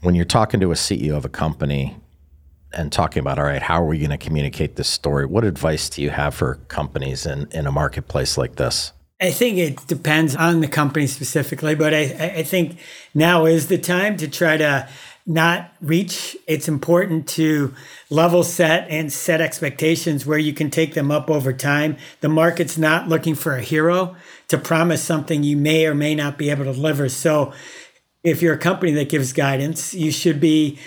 When 0.00 0.14
you're 0.14 0.24
talking 0.24 0.60
to 0.60 0.72
a 0.72 0.74
CEO 0.74 1.16
of 1.16 1.24
a 1.24 1.30
company 1.30 1.96
and 2.72 2.90
talking 2.90 3.20
about, 3.20 3.38
all 3.38 3.44
right, 3.44 3.62
how 3.62 3.80
are 3.80 3.86
we 3.86 3.98
going 3.98 4.10
to 4.10 4.18
communicate 4.18 4.74
this 4.76 4.88
story? 4.88 5.24
What 5.24 5.44
advice 5.44 5.88
do 5.88 6.02
you 6.02 6.10
have 6.10 6.34
for 6.34 6.56
companies 6.66 7.26
in, 7.26 7.46
in 7.52 7.66
a 7.66 7.72
marketplace 7.72 8.36
like 8.36 8.56
this? 8.56 8.92
I 9.24 9.30
think 9.30 9.56
it 9.56 9.86
depends 9.86 10.36
on 10.36 10.60
the 10.60 10.68
company 10.68 11.06
specifically, 11.06 11.74
but 11.74 11.94
I, 11.94 12.02
I 12.36 12.42
think 12.42 12.76
now 13.14 13.46
is 13.46 13.68
the 13.68 13.78
time 13.78 14.18
to 14.18 14.28
try 14.28 14.58
to 14.58 14.86
not 15.24 15.72
reach. 15.80 16.36
It's 16.46 16.68
important 16.68 17.26
to 17.28 17.74
level 18.10 18.42
set 18.42 18.86
and 18.90 19.10
set 19.10 19.40
expectations 19.40 20.26
where 20.26 20.36
you 20.36 20.52
can 20.52 20.68
take 20.68 20.92
them 20.92 21.10
up 21.10 21.30
over 21.30 21.54
time. 21.54 21.96
The 22.20 22.28
market's 22.28 22.76
not 22.76 23.08
looking 23.08 23.34
for 23.34 23.56
a 23.56 23.62
hero 23.62 24.14
to 24.48 24.58
promise 24.58 25.02
something 25.02 25.42
you 25.42 25.56
may 25.56 25.86
or 25.86 25.94
may 25.94 26.14
not 26.14 26.36
be 26.36 26.50
able 26.50 26.66
to 26.66 26.74
deliver. 26.74 27.08
So, 27.08 27.54
if 28.22 28.42
you're 28.42 28.54
a 28.54 28.58
company 28.58 28.92
that 28.92 29.08
gives 29.08 29.32
guidance, 29.32 29.94
you 29.94 30.10
should 30.10 30.38
be 30.38 30.78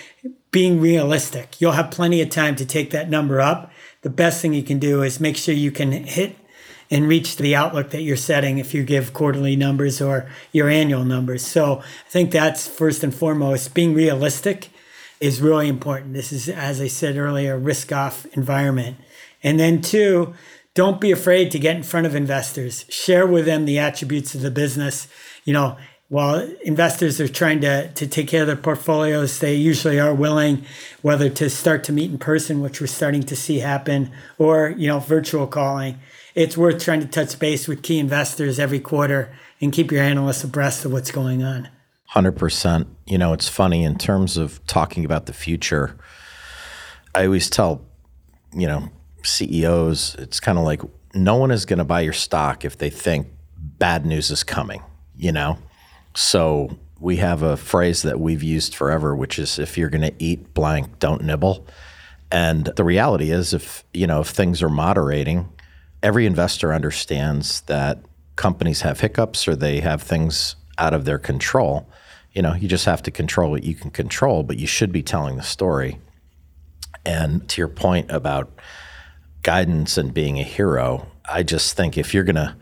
being 0.52 0.80
realistic. 0.80 1.60
You'll 1.60 1.72
have 1.72 1.90
plenty 1.90 2.22
of 2.22 2.30
time 2.30 2.54
to 2.56 2.64
take 2.64 2.90
that 2.90 3.10
number 3.10 3.40
up. 3.40 3.72
The 4.02 4.10
best 4.10 4.40
thing 4.40 4.54
you 4.54 4.62
can 4.62 4.78
do 4.78 5.02
is 5.02 5.18
make 5.18 5.36
sure 5.36 5.54
you 5.54 5.72
can 5.72 5.90
hit 5.90 6.36
and 6.90 7.08
reach 7.08 7.36
the 7.36 7.54
outlook 7.54 7.90
that 7.90 8.02
you're 8.02 8.16
setting 8.16 8.58
if 8.58 8.72
you 8.72 8.82
give 8.82 9.12
quarterly 9.12 9.56
numbers 9.56 10.00
or 10.00 10.28
your 10.52 10.68
annual 10.68 11.04
numbers. 11.04 11.46
So 11.46 11.80
I 11.80 12.08
think 12.08 12.30
that's 12.30 12.66
first 12.66 13.04
and 13.04 13.14
foremost. 13.14 13.74
Being 13.74 13.94
realistic 13.94 14.70
is 15.20 15.40
really 15.40 15.68
important. 15.68 16.14
This 16.14 16.32
is, 16.32 16.48
as 16.48 16.80
I 16.80 16.88
said 16.88 17.16
earlier, 17.16 17.54
a 17.54 17.58
risk 17.58 17.92
off 17.92 18.26
environment. 18.36 18.96
And 19.42 19.60
then, 19.60 19.82
two, 19.82 20.34
don't 20.74 21.00
be 21.00 21.10
afraid 21.10 21.50
to 21.50 21.58
get 21.58 21.76
in 21.76 21.82
front 21.82 22.06
of 22.06 22.14
investors. 22.14 22.84
Share 22.88 23.26
with 23.26 23.44
them 23.44 23.64
the 23.64 23.78
attributes 23.78 24.34
of 24.34 24.40
the 24.40 24.50
business. 24.50 25.08
You 25.44 25.52
know, 25.52 25.76
while 26.08 26.48
investors 26.62 27.20
are 27.20 27.28
trying 27.28 27.60
to, 27.60 27.92
to 27.92 28.06
take 28.06 28.28
care 28.28 28.42
of 28.42 28.46
their 28.46 28.56
portfolios, 28.56 29.40
they 29.40 29.54
usually 29.54 30.00
are 30.00 30.14
willing, 30.14 30.64
whether 31.02 31.28
to 31.28 31.50
start 31.50 31.84
to 31.84 31.92
meet 31.92 32.10
in 32.10 32.18
person, 32.18 32.60
which 32.60 32.80
we're 32.80 32.86
starting 32.86 33.22
to 33.24 33.36
see 33.36 33.58
happen, 33.58 34.10
or, 34.38 34.74
you 34.76 34.88
know, 34.88 35.00
virtual 35.00 35.46
calling 35.46 35.98
it's 36.38 36.56
worth 36.56 36.80
trying 36.80 37.00
to 37.00 37.06
touch 37.08 37.36
base 37.40 37.66
with 37.66 37.82
key 37.82 37.98
investors 37.98 38.60
every 38.60 38.78
quarter 38.78 39.28
and 39.60 39.72
keep 39.72 39.90
your 39.90 40.04
analysts 40.04 40.44
abreast 40.44 40.84
of 40.84 40.92
what's 40.92 41.10
going 41.10 41.42
on. 41.42 41.68
100%. 42.12 42.86
You 43.06 43.18
know, 43.18 43.32
it's 43.32 43.48
funny 43.48 43.82
in 43.82 43.98
terms 43.98 44.36
of 44.36 44.64
talking 44.68 45.04
about 45.04 45.26
the 45.26 45.32
future. 45.32 45.98
I 47.12 47.24
always 47.24 47.50
tell, 47.50 47.84
you 48.54 48.68
know, 48.68 48.88
CEOs, 49.24 50.14
it's 50.20 50.38
kind 50.38 50.58
of 50.58 50.64
like 50.64 50.80
no 51.12 51.34
one 51.34 51.50
is 51.50 51.64
going 51.64 51.80
to 51.80 51.84
buy 51.84 52.02
your 52.02 52.12
stock 52.12 52.64
if 52.64 52.78
they 52.78 52.88
think 52.88 53.26
bad 53.56 54.06
news 54.06 54.30
is 54.30 54.44
coming, 54.44 54.80
you 55.16 55.32
know? 55.32 55.58
So 56.14 56.78
we 57.00 57.16
have 57.16 57.42
a 57.42 57.56
phrase 57.56 58.02
that 58.02 58.20
we've 58.20 58.44
used 58.44 58.76
forever, 58.76 59.16
which 59.16 59.40
is 59.40 59.58
if 59.58 59.76
you're 59.76 59.90
going 59.90 60.02
to 60.02 60.14
eat 60.20 60.54
blank, 60.54 61.00
don't 61.00 61.24
nibble. 61.24 61.66
And 62.30 62.66
the 62.76 62.84
reality 62.84 63.32
is 63.32 63.52
if, 63.52 63.82
you 63.92 64.06
know, 64.06 64.20
if 64.20 64.28
things 64.28 64.62
are 64.62 64.68
moderating, 64.68 65.48
every 66.02 66.26
investor 66.26 66.72
understands 66.72 67.62
that 67.62 67.98
companies 68.36 68.82
have 68.82 69.00
hiccups 69.00 69.48
or 69.48 69.56
they 69.56 69.80
have 69.80 70.02
things 70.02 70.56
out 70.78 70.94
of 70.94 71.04
their 71.04 71.18
control. 71.18 71.88
You 72.32 72.42
know, 72.42 72.54
you 72.54 72.68
just 72.68 72.84
have 72.84 73.02
to 73.02 73.10
control 73.10 73.50
what 73.50 73.64
you 73.64 73.74
can 73.74 73.90
control, 73.90 74.42
but 74.42 74.58
you 74.58 74.66
should 74.66 74.92
be 74.92 75.02
telling 75.02 75.36
the 75.36 75.42
story. 75.42 75.98
And 77.04 77.48
to 77.48 77.60
your 77.60 77.68
point 77.68 78.10
about 78.10 78.52
guidance 79.42 79.98
and 79.98 80.14
being 80.14 80.38
a 80.38 80.44
hero, 80.44 81.08
I 81.28 81.42
just 81.42 81.76
think 81.76 81.98
if 81.98 82.14
you're 82.14 82.24
going 82.24 82.36
to 82.36 82.56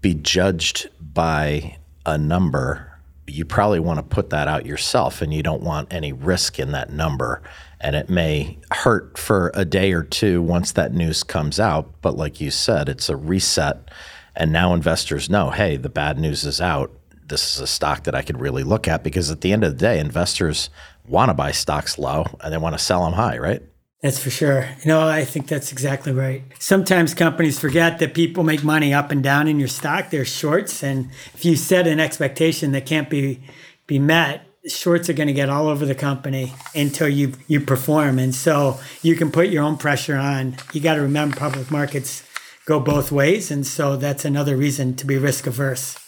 be 0.00 0.14
judged 0.14 0.90
by 1.00 1.78
a 2.04 2.18
number, 2.18 2.92
you 3.26 3.44
probably 3.44 3.80
want 3.80 3.98
to 3.98 4.02
put 4.02 4.30
that 4.30 4.48
out 4.48 4.66
yourself 4.66 5.22
and 5.22 5.32
you 5.32 5.42
don't 5.42 5.62
want 5.62 5.92
any 5.92 6.12
risk 6.12 6.58
in 6.58 6.72
that 6.72 6.92
number 6.92 7.42
and 7.84 7.94
it 7.94 8.08
may 8.08 8.56
hurt 8.72 9.18
for 9.18 9.52
a 9.52 9.66
day 9.66 9.92
or 9.92 10.02
two 10.02 10.40
once 10.40 10.72
that 10.72 10.94
news 10.94 11.22
comes 11.22 11.60
out. 11.60 12.00
But 12.00 12.16
like 12.16 12.40
you 12.40 12.50
said, 12.50 12.88
it's 12.88 13.10
a 13.10 13.16
reset. 13.16 13.90
And 14.34 14.50
now 14.50 14.72
investors 14.72 15.28
know 15.28 15.50
hey, 15.50 15.76
the 15.76 15.90
bad 15.90 16.18
news 16.18 16.44
is 16.44 16.62
out. 16.62 16.90
This 17.26 17.54
is 17.54 17.60
a 17.60 17.66
stock 17.66 18.04
that 18.04 18.14
I 18.14 18.22
could 18.22 18.40
really 18.40 18.64
look 18.64 18.88
at 18.88 19.04
because 19.04 19.30
at 19.30 19.42
the 19.42 19.52
end 19.52 19.64
of 19.64 19.72
the 19.72 19.78
day, 19.78 20.00
investors 20.00 20.70
want 21.06 21.28
to 21.28 21.34
buy 21.34 21.52
stocks 21.52 21.98
low 21.98 22.24
and 22.40 22.52
they 22.52 22.58
want 22.58 22.76
to 22.76 22.82
sell 22.82 23.04
them 23.04 23.12
high, 23.12 23.36
right? 23.36 23.62
That's 24.00 24.18
for 24.18 24.30
sure. 24.30 24.66
You 24.82 24.86
know, 24.88 25.06
I 25.06 25.26
think 25.26 25.46
that's 25.46 25.70
exactly 25.70 26.12
right. 26.12 26.42
Sometimes 26.58 27.12
companies 27.12 27.58
forget 27.58 27.98
that 27.98 28.14
people 28.14 28.44
make 28.44 28.64
money 28.64 28.94
up 28.94 29.10
and 29.10 29.22
down 29.22 29.46
in 29.46 29.58
your 29.58 29.68
stock. 29.68 30.08
There's 30.08 30.28
shorts. 30.28 30.82
And 30.82 31.10
if 31.34 31.44
you 31.44 31.54
set 31.54 31.86
an 31.86 32.00
expectation 32.00 32.72
that 32.72 32.86
can't 32.86 33.10
be, 33.10 33.40
be 33.86 33.98
met, 33.98 34.46
shorts 34.66 35.08
are 35.10 35.12
going 35.12 35.26
to 35.26 35.34
get 35.34 35.48
all 35.48 35.68
over 35.68 35.84
the 35.84 35.94
company 35.94 36.52
until 36.74 37.08
you 37.08 37.32
you 37.48 37.60
perform. 37.60 38.18
And 38.18 38.34
so 38.34 38.78
you 39.02 39.16
can 39.16 39.30
put 39.30 39.48
your 39.48 39.62
own 39.62 39.76
pressure 39.76 40.16
on. 40.16 40.56
You 40.72 40.80
got 40.80 40.94
to 40.94 41.02
remember 41.02 41.36
public 41.36 41.70
markets 41.70 42.24
go 42.66 42.80
both 42.80 43.12
ways. 43.12 43.50
And 43.50 43.66
so 43.66 43.96
that's 43.96 44.24
another 44.24 44.56
reason 44.56 44.96
to 44.96 45.06
be 45.06 45.18
risk 45.18 45.46
averse. 45.46 45.98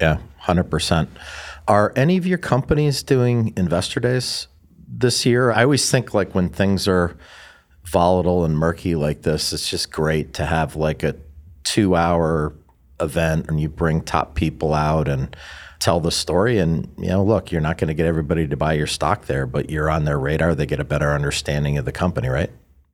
Yeah 0.00 0.18
100% 0.42 1.08
are 1.66 1.92
any 1.96 2.16
of 2.18 2.26
your 2.26 2.38
companies 2.38 3.02
doing 3.02 3.54
investor 3.56 3.98
days 4.00 4.48
this 4.86 5.24
year? 5.24 5.50
I 5.50 5.62
always 5.62 5.90
think 5.90 6.12
like 6.12 6.34
when 6.34 6.50
things 6.50 6.86
are 6.86 7.16
volatile 7.84 8.44
and 8.44 8.58
murky 8.58 8.94
like 8.94 9.22
this 9.22 9.52
it's 9.52 9.68
just 9.68 9.92
great 9.92 10.34
to 10.34 10.46
have 10.46 10.74
like 10.74 11.02
a 11.02 11.14
two 11.64 11.94
hour 11.94 12.54
event 13.00 13.46
and 13.48 13.60
you 13.60 13.68
bring 13.68 14.02
top 14.02 14.34
people 14.34 14.74
out 14.74 15.08
and 15.08 15.36
tell 15.80 16.00
the 16.00 16.10
story. 16.10 16.58
And, 16.58 16.88
you 16.98 17.08
know, 17.08 17.22
look, 17.22 17.52
you're 17.52 17.60
not 17.60 17.78
going 17.78 17.88
to 17.88 17.94
get 17.94 18.06
everybody 18.06 18.48
to 18.48 18.56
buy 18.56 18.72
your 18.72 18.86
stock 18.86 19.26
there, 19.26 19.46
but 19.46 19.70
you're 19.70 19.90
on 19.90 20.04
their 20.04 20.18
radar. 20.18 20.54
They 20.54 20.66
get 20.66 20.80
a 20.80 20.84
better 20.84 21.12
understanding 21.12 21.76
of 21.78 21.84
the 21.84 21.92
company, 21.92 22.28
right? 22.28 22.50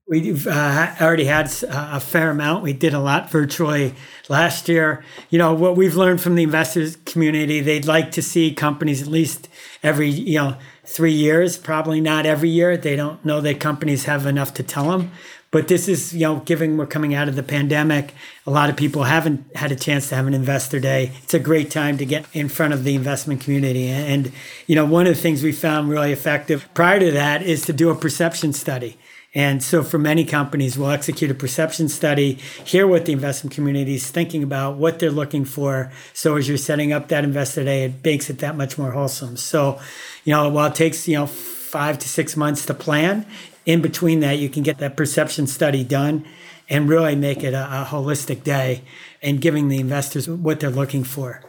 We've 0.09 0.49
uh, 0.49 0.95
already 1.01 1.27
had 1.27 1.53
a 1.69 2.01
fair 2.01 2.31
amount. 2.31 2.65
We 2.65 2.73
did 2.73 2.95
a 2.95 2.99
lot 2.99 3.31
virtually 3.31 3.95
last 4.29 4.69
year. 4.69 5.05
You 5.29 5.39
know, 5.39 5.55
what 5.55 5.77
we've 5.77 5.95
learned 5.95 6.21
from 6.21 6.35
the 6.35 6.43
investors 6.43 6.97
community, 7.05 7.61
they'd 7.61 7.87
like 7.87 8.11
to 8.13 8.23
see 8.23 8.53
companies 8.53 9.03
at 9.03 9.07
least 9.07 9.49
every, 9.85 10.09
you 10.09 10.39
know, 10.39 10.57
three 10.85 11.13
years, 11.13 11.57
probably 11.57 12.01
not 12.01 12.27
every 12.27 12.49
year. 12.49 12.77
They 12.77 12.97
don't 12.97 13.25
know 13.25 13.41
that 13.41 13.61
companies 13.61 14.07
have 14.07 14.27
enough 14.27 14.53
to 14.55 14.65
tell 14.65 14.91
them. 14.91 15.13
But 15.53 15.67
this 15.67 15.89
is, 15.89 16.15
you 16.15 16.21
know, 16.21 16.37
given 16.41 16.77
we're 16.77 16.87
coming 16.87 17.13
out 17.13 17.29
of 17.29 17.35
the 17.35 17.43
pandemic, 17.43 18.15
a 18.47 18.51
lot 18.51 18.71
of 18.71 18.77
people 18.77 19.03
haven't 19.03 19.57
had 19.57 19.73
a 19.73 19.77
chance 19.77 20.09
to 20.09 20.15
have 20.15 20.29
an 20.29 20.35
investor 20.35 20.79
day. 20.79 21.11
It's 21.25 21.35
a 21.35 21.41
great 21.41 21.73
time 21.73 21.99
to 21.99 22.07
get 22.07 22.25
in 22.33 22.49
front 22.49 22.73
of 22.73 22.85
the 22.85 22.95
investment 22.95 23.41
community. 23.41 23.89
And, 23.89 24.31
you 24.69 24.77
know, 24.77 24.85
one 24.85 25.09
of 25.09 25.15
the 25.17 25.21
things 25.21 25.43
we 25.43 25.51
found 25.51 25.91
really 25.91 26.13
effective 26.13 26.69
prior 26.73 27.01
to 27.01 27.11
that 27.13 27.43
is 27.43 27.63
to 27.67 27.73
do 27.73 27.91
a 27.91 27.97
perception 27.97 28.53
study. 28.53 28.97
And 29.35 29.63
so 29.63 29.83
for 29.83 29.99
many 29.99 30.25
companies, 30.25 30.77
we'll 30.77 30.91
execute 30.91 31.31
a 31.31 31.35
perception 31.35 31.89
study, 31.89 32.35
hear 32.65 32.87
what 32.87 33.07
the 33.07 33.13
investment 33.13 33.55
community 33.55 33.95
is 33.95 34.09
thinking 34.09 34.43
about, 34.43 34.77
what 34.77 34.99
they're 34.99 35.11
looking 35.11 35.45
for. 35.45 35.93
So 36.13 36.37
as 36.37 36.49
you're 36.49 36.59
setting 36.59 36.93
up 36.93 37.09
that 37.09 37.23
investor 37.23 37.65
day, 37.65 37.85
it 37.85 38.05
makes 38.05 38.29
it 38.29 38.39
that 38.39 38.57
much 38.57 38.77
more 38.77 38.91
wholesome. 38.91 39.37
So, 39.37 39.81
you 40.25 40.33
know, 40.33 40.49
while 40.49 40.67
it 40.67 40.75
takes, 40.75 41.07
you 41.07 41.17
know, 41.17 41.27
five 41.27 41.99
to 42.01 42.09
six 42.09 42.37
months 42.37 42.67
to 42.67 42.75
plan, 42.75 43.25
in 43.67 43.83
between 43.83 44.21
that, 44.21 44.39
you 44.39 44.49
can 44.49 44.63
get 44.63 44.79
that 44.79 44.97
perception 44.97 45.47
study 45.47 45.85
done 45.85 46.27
and 46.69 46.89
really 46.89 47.17
make 47.17 47.43
it 47.43 47.55
a, 47.55 47.65
a 47.83 47.85
holistic 47.85 48.45
day 48.45 48.83
and 49.23 49.41
giving 49.41 49.69
the 49.69 49.79
investors 49.79 50.29
what 50.29 50.61
they're 50.61 50.71
looking 50.71 51.05
for. 51.05 51.43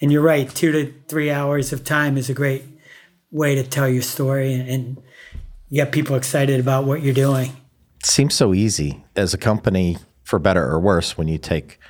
And 0.00 0.12
you're 0.12 0.22
right, 0.22 0.48
two 0.48 0.72
to 0.72 0.92
three 1.08 1.30
hours 1.30 1.72
of 1.72 1.82
time 1.84 2.18
is 2.18 2.28
a 2.28 2.34
great 2.34 2.64
way 3.30 3.54
to 3.54 3.62
tell 3.62 3.88
your 3.88 4.02
story 4.02 4.54
and, 4.54 5.02
get 5.72 5.90
people 5.90 6.14
excited 6.14 6.60
about 6.60 6.84
what 6.84 7.02
you're 7.02 7.12
doing. 7.12 7.50
It 7.98 8.06
seems 8.06 8.34
so 8.34 8.54
easy 8.54 9.04
as 9.16 9.34
a 9.34 9.36
company, 9.36 9.98
for 10.22 10.38
better 10.38 10.64
or 10.64 10.78
worse, 10.78 11.18
when 11.18 11.26
you 11.26 11.38
take 11.38 11.80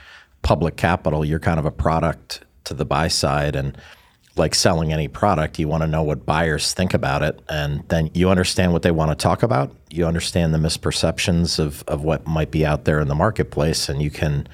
public 0.41 0.77
capital, 0.77 1.27
you're 1.27 1.39
kind 1.39 1.59
of 1.59 1.67
a 1.67 1.71
product 1.71 2.41
to 2.65 2.73
the 2.73 2.87
buy 2.87 3.09
side. 3.09 3.55
And 3.55 3.77
like 4.37 4.55
selling 4.55 4.93
any 4.93 5.09
product, 5.09 5.59
you 5.59 5.69
want 5.69 5.83
to 5.83 5.87
know 5.87 6.03
what 6.03 6.27
buyers 6.27 6.75
think 6.75 6.95
about 6.95 7.23
it. 7.23 7.41
And 7.49 7.83
then 7.89 8.11
you 8.15 8.31
understand 8.31 8.73
what 8.73 8.83
they 8.83 8.91
want 8.91 9.11
to 9.11 9.15
talk 9.15 9.43
about. 9.43 9.75
You 9.91 10.07
understand 10.07 10.53
the 10.53 10.59
misperceptions 10.59 11.59
of, 11.59 11.83
of 11.89 12.03
what 12.03 12.27
might 12.27 12.51
be 12.51 12.65
out 12.65 12.85
there 12.85 13.01
in 13.01 13.09
the 13.09 13.15
marketplace. 13.15 13.89
And 13.89 14.03
you 14.03 14.11
can 14.11 14.47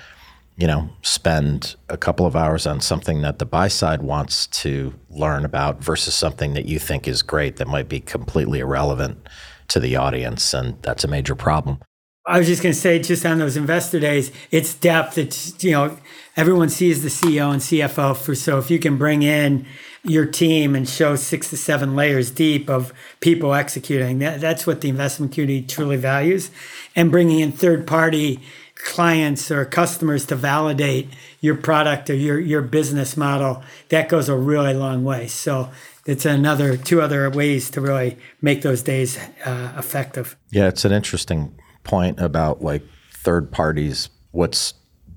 you 0.56 0.66
know, 0.66 0.88
spend 1.02 1.76
a 1.88 1.96
couple 1.96 2.26
of 2.26 2.36
hours 2.36 2.66
on 2.66 2.80
something 2.80 3.22
that 3.22 3.38
the 3.38 3.46
buy 3.46 3.68
side 3.68 4.02
wants 4.02 4.46
to 4.48 4.94
learn 5.10 5.44
about 5.44 5.82
versus 5.82 6.14
something 6.14 6.54
that 6.54 6.66
you 6.66 6.78
think 6.78 7.08
is 7.08 7.22
great 7.22 7.56
that 7.56 7.66
might 7.66 7.88
be 7.88 8.00
completely 8.00 8.60
irrelevant 8.60 9.28
to 9.68 9.80
the 9.80 9.96
audience. 9.96 10.52
And 10.52 10.80
that's 10.82 11.04
a 11.04 11.08
major 11.08 11.34
problem. 11.34 11.80
I 12.24 12.38
was 12.38 12.46
just 12.46 12.62
going 12.62 12.72
to 12.72 12.78
say, 12.78 13.00
just 13.00 13.26
on 13.26 13.38
those 13.38 13.56
investor 13.56 13.98
days, 13.98 14.30
it's 14.52 14.74
depth. 14.74 15.18
It's, 15.18 15.62
you 15.62 15.72
know, 15.72 15.98
everyone 16.36 16.68
sees 16.68 17.02
the 17.02 17.08
CEO 17.08 17.52
and 17.52 17.60
CFO 17.60 18.16
for, 18.16 18.36
so 18.36 18.58
if 18.58 18.70
you 18.70 18.78
can 18.78 18.96
bring 18.96 19.22
in 19.22 19.66
your 20.04 20.26
team 20.26 20.76
and 20.76 20.88
show 20.88 21.16
six 21.16 21.50
to 21.50 21.56
seven 21.56 21.96
layers 21.96 22.30
deep 22.30 22.70
of 22.70 22.92
people 23.20 23.54
executing, 23.54 24.20
that, 24.20 24.40
that's 24.40 24.68
what 24.68 24.82
the 24.82 24.88
investment 24.88 25.32
community 25.32 25.66
truly 25.66 25.96
values. 25.96 26.52
And 26.94 27.10
bringing 27.10 27.40
in 27.40 27.50
third 27.50 27.88
party 27.88 28.40
clients 28.76 29.50
or 29.50 29.64
customers 29.64 30.24
to 30.26 30.36
validate 30.36 31.08
your 31.40 31.56
product 31.56 32.08
or 32.08 32.14
your, 32.14 32.38
your 32.38 32.62
business 32.62 33.16
model, 33.16 33.64
that 33.88 34.08
goes 34.08 34.28
a 34.28 34.36
really 34.36 34.74
long 34.74 35.02
way. 35.02 35.26
So 35.26 35.70
it's 36.06 36.24
another 36.24 36.76
two 36.76 37.00
other 37.00 37.28
ways 37.30 37.68
to 37.70 37.80
really 37.80 38.16
make 38.40 38.62
those 38.62 38.82
days 38.82 39.18
uh, 39.44 39.72
effective. 39.76 40.36
Yeah, 40.50 40.68
it's 40.68 40.84
an 40.84 40.92
interesting 40.92 41.54
point 41.84 42.20
about 42.20 42.62
like 42.62 42.82
third 43.12 43.50
parties. 43.50 44.08
What's 44.30 44.74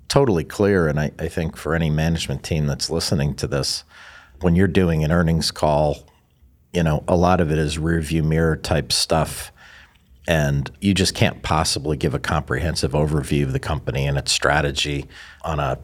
totally 0.07 0.43
clear, 0.43 0.88
and 0.88 1.00
I, 1.00 1.12
I 1.19 1.27
think 1.27 1.57
for 1.57 1.75
any 1.75 1.89
management 1.89 2.43
team 2.43 2.67
that's 2.67 2.89
listening 2.89 3.36
to 3.36 3.48
this, 3.48 3.84
when 4.41 4.55
you're 4.55 4.67
doing 4.67 5.03
an 5.03 5.12
earnings 5.12 5.51
call, 5.51 6.07
you 6.74 6.84
know, 6.84 7.03
a 7.07 7.15
lot 7.15 7.39
of 7.39 7.51
it 7.51 7.57
is 7.57 7.77
rearview 7.77 8.24
mirror 8.24 8.57
type 8.57 8.91
stuff 8.91 9.51
and 10.27 10.72
you 10.81 10.93
just 10.93 11.13
can't 11.13 11.41
possibly 11.43 11.98
give 11.98 12.13
a 12.13 12.19
comprehensive 12.19 12.91
overview 12.93 13.43
of 13.43 13.53
the 13.53 13.60
company 13.60 14.07
and 14.07 14.17
its 14.17 14.31
strategy 14.31 15.05
on 15.43 15.60
a 15.60 15.77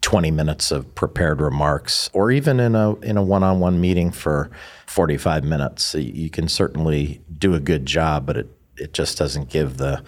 20 0.00 0.30
minutes 0.30 0.70
of 0.72 0.94
prepared 0.94 1.40
remarks 1.40 2.10
or 2.12 2.30
even 2.30 2.58
in 2.58 2.74
a 2.74 2.94
in 3.00 3.16
a 3.16 3.22
one-on-one 3.22 3.80
meeting 3.80 4.10
for 4.10 4.50
45 4.86 5.44
minutes 5.44 5.94
you 5.94 6.28
can 6.28 6.48
certainly 6.48 7.22
do 7.38 7.54
a 7.54 7.60
good 7.60 7.86
job 7.86 8.26
but 8.26 8.36
it 8.36 8.48
it 8.76 8.92
just 8.92 9.18
doesn't 9.18 9.48
give 9.48 9.76
the 9.76 10.02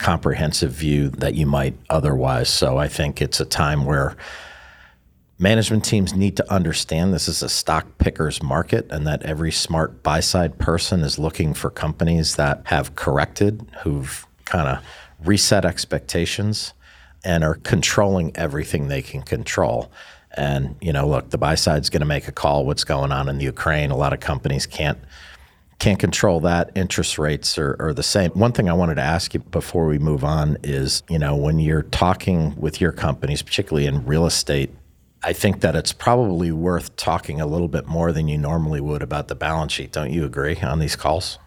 comprehensive 0.00 0.72
view 0.72 1.08
that 1.10 1.34
you 1.34 1.46
might 1.46 1.76
otherwise 1.90 2.48
so 2.48 2.78
i 2.78 2.88
think 2.88 3.22
it's 3.22 3.40
a 3.40 3.44
time 3.44 3.84
where 3.84 4.16
Management 5.42 5.84
teams 5.84 6.14
need 6.14 6.36
to 6.36 6.52
understand 6.52 7.12
this 7.12 7.26
is 7.26 7.42
a 7.42 7.48
stock 7.48 7.98
picker's 7.98 8.40
market 8.44 8.86
and 8.92 9.04
that 9.08 9.24
every 9.24 9.50
smart 9.50 10.00
buy 10.00 10.20
side 10.20 10.56
person 10.58 11.00
is 11.00 11.18
looking 11.18 11.52
for 11.52 11.68
companies 11.68 12.36
that 12.36 12.62
have 12.66 12.94
corrected, 12.94 13.68
who've 13.82 14.24
kind 14.44 14.68
of 14.68 14.84
reset 15.26 15.64
expectations 15.64 16.74
and 17.24 17.42
are 17.42 17.56
controlling 17.56 18.30
everything 18.36 18.86
they 18.86 19.02
can 19.02 19.20
control. 19.22 19.90
And, 20.36 20.76
you 20.80 20.92
know, 20.92 21.08
look, 21.08 21.30
the 21.30 21.38
buy 21.38 21.56
side's 21.56 21.90
going 21.90 22.02
to 22.02 22.06
make 22.06 22.28
a 22.28 22.32
call 22.32 22.64
what's 22.64 22.84
going 22.84 23.10
on 23.10 23.28
in 23.28 23.38
the 23.38 23.44
Ukraine. 23.44 23.90
A 23.90 23.96
lot 23.96 24.12
of 24.12 24.20
companies 24.20 24.64
can't 24.64 24.98
can't 25.82 25.98
control 25.98 26.38
that. 26.38 26.70
Interest 26.76 27.18
rates 27.18 27.58
are, 27.58 27.74
are 27.80 27.92
the 27.92 28.04
same. 28.04 28.30
One 28.30 28.52
thing 28.52 28.70
I 28.70 28.72
wanted 28.72 28.94
to 28.94 29.02
ask 29.02 29.34
you 29.34 29.40
before 29.40 29.88
we 29.88 29.98
move 29.98 30.22
on 30.22 30.56
is, 30.62 31.02
you 31.10 31.18
know, 31.18 31.34
when 31.34 31.58
you're 31.58 31.82
talking 31.82 32.54
with 32.54 32.80
your 32.80 32.92
companies, 32.92 33.42
particularly 33.42 33.88
in 33.88 34.06
real 34.06 34.24
estate, 34.24 34.70
I 35.24 35.32
think 35.32 35.60
that 35.62 35.74
it's 35.74 35.92
probably 35.92 36.52
worth 36.52 36.94
talking 36.94 37.40
a 37.40 37.46
little 37.46 37.66
bit 37.66 37.88
more 37.88 38.12
than 38.12 38.28
you 38.28 38.38
normally 38.38 38.80
would 38.80 39.02
about 39.02 39.26
the 39.26 39.34
balance 39.34 39.72
sheet. 39.72 39.90
Don't 39.90 40.12
you 40.12 40.24
agree 40.24 40.56
on 40.60 40.78
these 40.78 40.94
calls? 40.94 41.40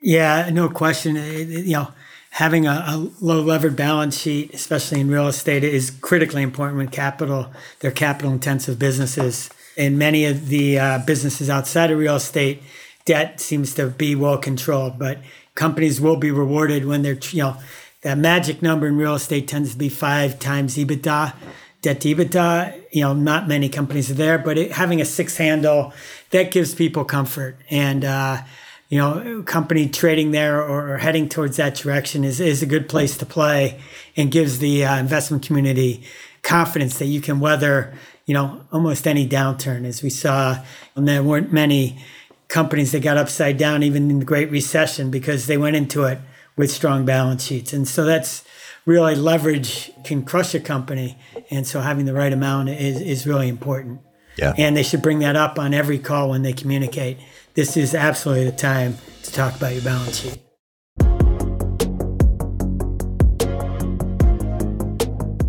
Yeah, 0.00 0.48
no 0.50 0.68
question. 0.68 1.16
You 1.16 1.72
know, 1.72 1.88
having 2.30 2.68
a, 2.68 2.84
a 2.86 3.10
low 3.20 3.40
levered 3.40 3.74
balance 3.74 4.16
sheet, 4.16 4.54
especially 4.54 5.00
in 5.00 5.10
real 5.10 5.26
estate, 5.26 5.64
is 5.64 5.90
critically 5.90 6.42
important 6.42 6.78
when 6.78 6.88
capital, 6.88 7.52
they're 7.80 7.90
capital 7.90 8.30
intensive 8.30 8.78
businesses. 8.78 9.50
And 9.76 9.98
many 9.98 10.26
of 10.26 10.46
the 10.46 10.78
uh, 10.78 10.98
businesses 11.04 11.50
outside 11.50 11.90
of 11.90 11.98
real 11.98 12.16
estate, 12.16 12.62
debt 13.04 13.40
seems 13.40 13.74
to 13.74 13.88
be 13.88 14.14
well 14.14 14.38
controlled, 14.38 14.98
but 14.98 15.18
companies 15.54 16.00
will 16.00 16.16
be 16.16 16.30
rewarded 16.30 16.84
when 16.84 17.02
they're, 17.02 17.18
you 17.30 17.42
know, 17.42 17.56
that 18.02 18.16
magic 18.16 18.62
number 18.62 18.86
in 18.86 18.96
real 18.96 19.14
estate 19.14 19.46
tends 19.46 19.72
to 19.72 19.78
be 19.78 19.88
five 19.88 20.38
times 20.38 20.76
EBITDA 20.76 21.34
debt 21.82 22.00
to 22.00 22.14
EBITDA. 22.14 22.82
You 22.92 23.02
know, 23.02 23.14
not 23.14 23.48
many 23.48 23.68
companies 23.68 24.10
are 24.10 24.14
there, 24.14 24.38
but 24.38 24.58
it, 24.58 24.72
having 24.72 25.00
a 25.00 25.04
six 25.04 25.36
handle 25.36 25.92
that 26.30 26.50
gives 26.50 26.74
people 26.74 27.04
comfort. 27.04 27.56
And, 27.70 28.04
uh, 28.04 28.42
you 28.88 28.98
know, 28.98 29.42
company 29.44 29.88
trading 29.88 30.32
there 30.32 30.60
or, 30.62 30.94
or, 30.94 30.98
heading 30.98 31.28
towards 31.28 31.56
that 31.58 31.76
direction 31.76 32.24
is, 32.24 32.40
is 32.40 32.60
a 32.60 32.66
good 32.66 32.88
place 32.88 33.16
to 33.18 33.26
play 33.26 33.80
and 34.16 34.32
gives 34.32 34.58
the 34.58 34.84
uh, 34.84 34.98
investment 34.98 35.46
community 35.46 36.02
confidence 36.42 36.98
that 36.98 37.06
you 37.06 37.20
can 37.20 37.38
weather, 37.38 37.94
you 38.26 38.34
know, 38.34 38.62
almost 38.72 39.06
any 39.06 39.28
downturn. 39.28 39.84
As 39.84 40.02
we 40.02 40.10
saw, 40.10 40.58
and 40.96 41.06
there 41.06 41.22
weren't 41.22 41.52
many 41.52 42.04
companies 42.50 42.92
that 42.92 43.00
got 43.00 43.16
upside 43.16 43.56
down 43.56 43.82
even 43.82 44.10
in 44.10 44.18
the 44.18 44.24
Great 44.24 44.50
Recession 44.50 45.10
because 45.10 45.46
they 45.46 45.56
went 45.56 45.76
into 45.76 46.04
it 46.04 46.18
with 46.56 46.70
strong 46.70 47.06
balance 47.06 47.44
sheets. 47.44 47.72
And 47.72 47.88
so 47.88 48.04
that's 48.04 48.44
really 48.84 49.14
leverage 49.14 49.90
can 50.04 50.24
crush 50.24 50.54
a 50.54 50.60
company. 50.60 51.16
And 51.50 51.66
so 51.66 51.80
having 51.80 52.04
the 52.04 52.12
right 52.12 52.32
amount 52.32 52.68
is, 52.68 53.00
is 53.00 53.26
really 53.26 53.48
important. 53.48 54.00
Yeah. 54.36 54.52
And 54.58 54.76
they 54.76 54.82
should 54.82 55.00
bring 55.00 55.20
that 55.20 55.36
up 55.36 55.58
on 55.58 55.72
every 55.72 55.98
call 55.98 56.30
when 56.30 56.42
they 56.42 56.52
communicate. 56.52 57.18
This 57.54 57.76
is 57.76 57.94
absolutely 57.94 58.46
the 58.46 58.56
time 58.56 58.98
to 59.22 59.32
talk 59.32 59.56
about 59.56 59.72
your 59.72 59.82
balance 59.82 60.18
sheet. 60.18 60.38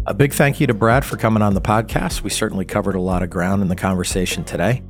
A 0.06 0.14
big 0.14 0.34
thank 0.34 0.60
you 0.60 0.68
to 0.68 0.74
Brad 0.74 1.06
for 1.06 1.16
coming 1.16 1.42
on 1.42 1.54
the 1.54 1.62
podcast. 1.62 2.22
We 2.22 2.30
certainly 2.30 2.66
covered 2.66 2.96
a 2.96 3.02
lot 3.02 3.24
of 3.24 3.30
ground 3.30 3.62
in 3.62 3.70
the 3.70 3.76
conversation 3.76 4.44
today. 4.44 4.84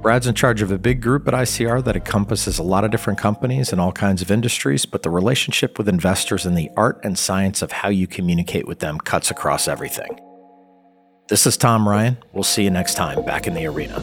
Brad's 0.00 0.28
in 0.28 0.34
charge 0.34 0.62
of 0.62 0.70
a 0.70 0.78
big 0.78 1.02
group 1.02 1.26
at 1.26 1.34
ICR 1.34 1.82
that 1.84 1.96
encompasses 1.96 2.58
a 2.58 2.62
lot 2.62 2.84
of 2.84 2.90
different 2.92 3.18
companies 3.18 3.72
and 3.72 3.80
all 3.80 3.90
kinds 3.90 4.22
of 4.22 4.30
industries, 4.30 4.86
but 4.86 5.02
the 5.02 5.10
relationship 5.10 5.76
with 5.76 5.88
investors 5.88 6.46
and 6.46 6.56
the 6.56 6.70
art 6.76 7.00
and 7.02 7.18
science 7.18 7.62
of 7.62 7.72
how 7.72 7.88
you 7.88 8.06
communicate 8.06 8.68
with 8.68 8.78
them 8.78 8.98
cuts 8.98 9.30
across 9.30 9.66
everything. 9.66 10.20
This 11.28 11.46
is 11.46 11.56
Tom 11.56 11.88
Ryan. 11.88 12.16
We'll 12.32 12.44
see 12.44 12.62
you 12.62 12.70
next 12.70 12.94
time 12.94 13.24
back 13.24 13.46
in 13.48 13.54
the 13.54 13.66
arena. 13.66 14.02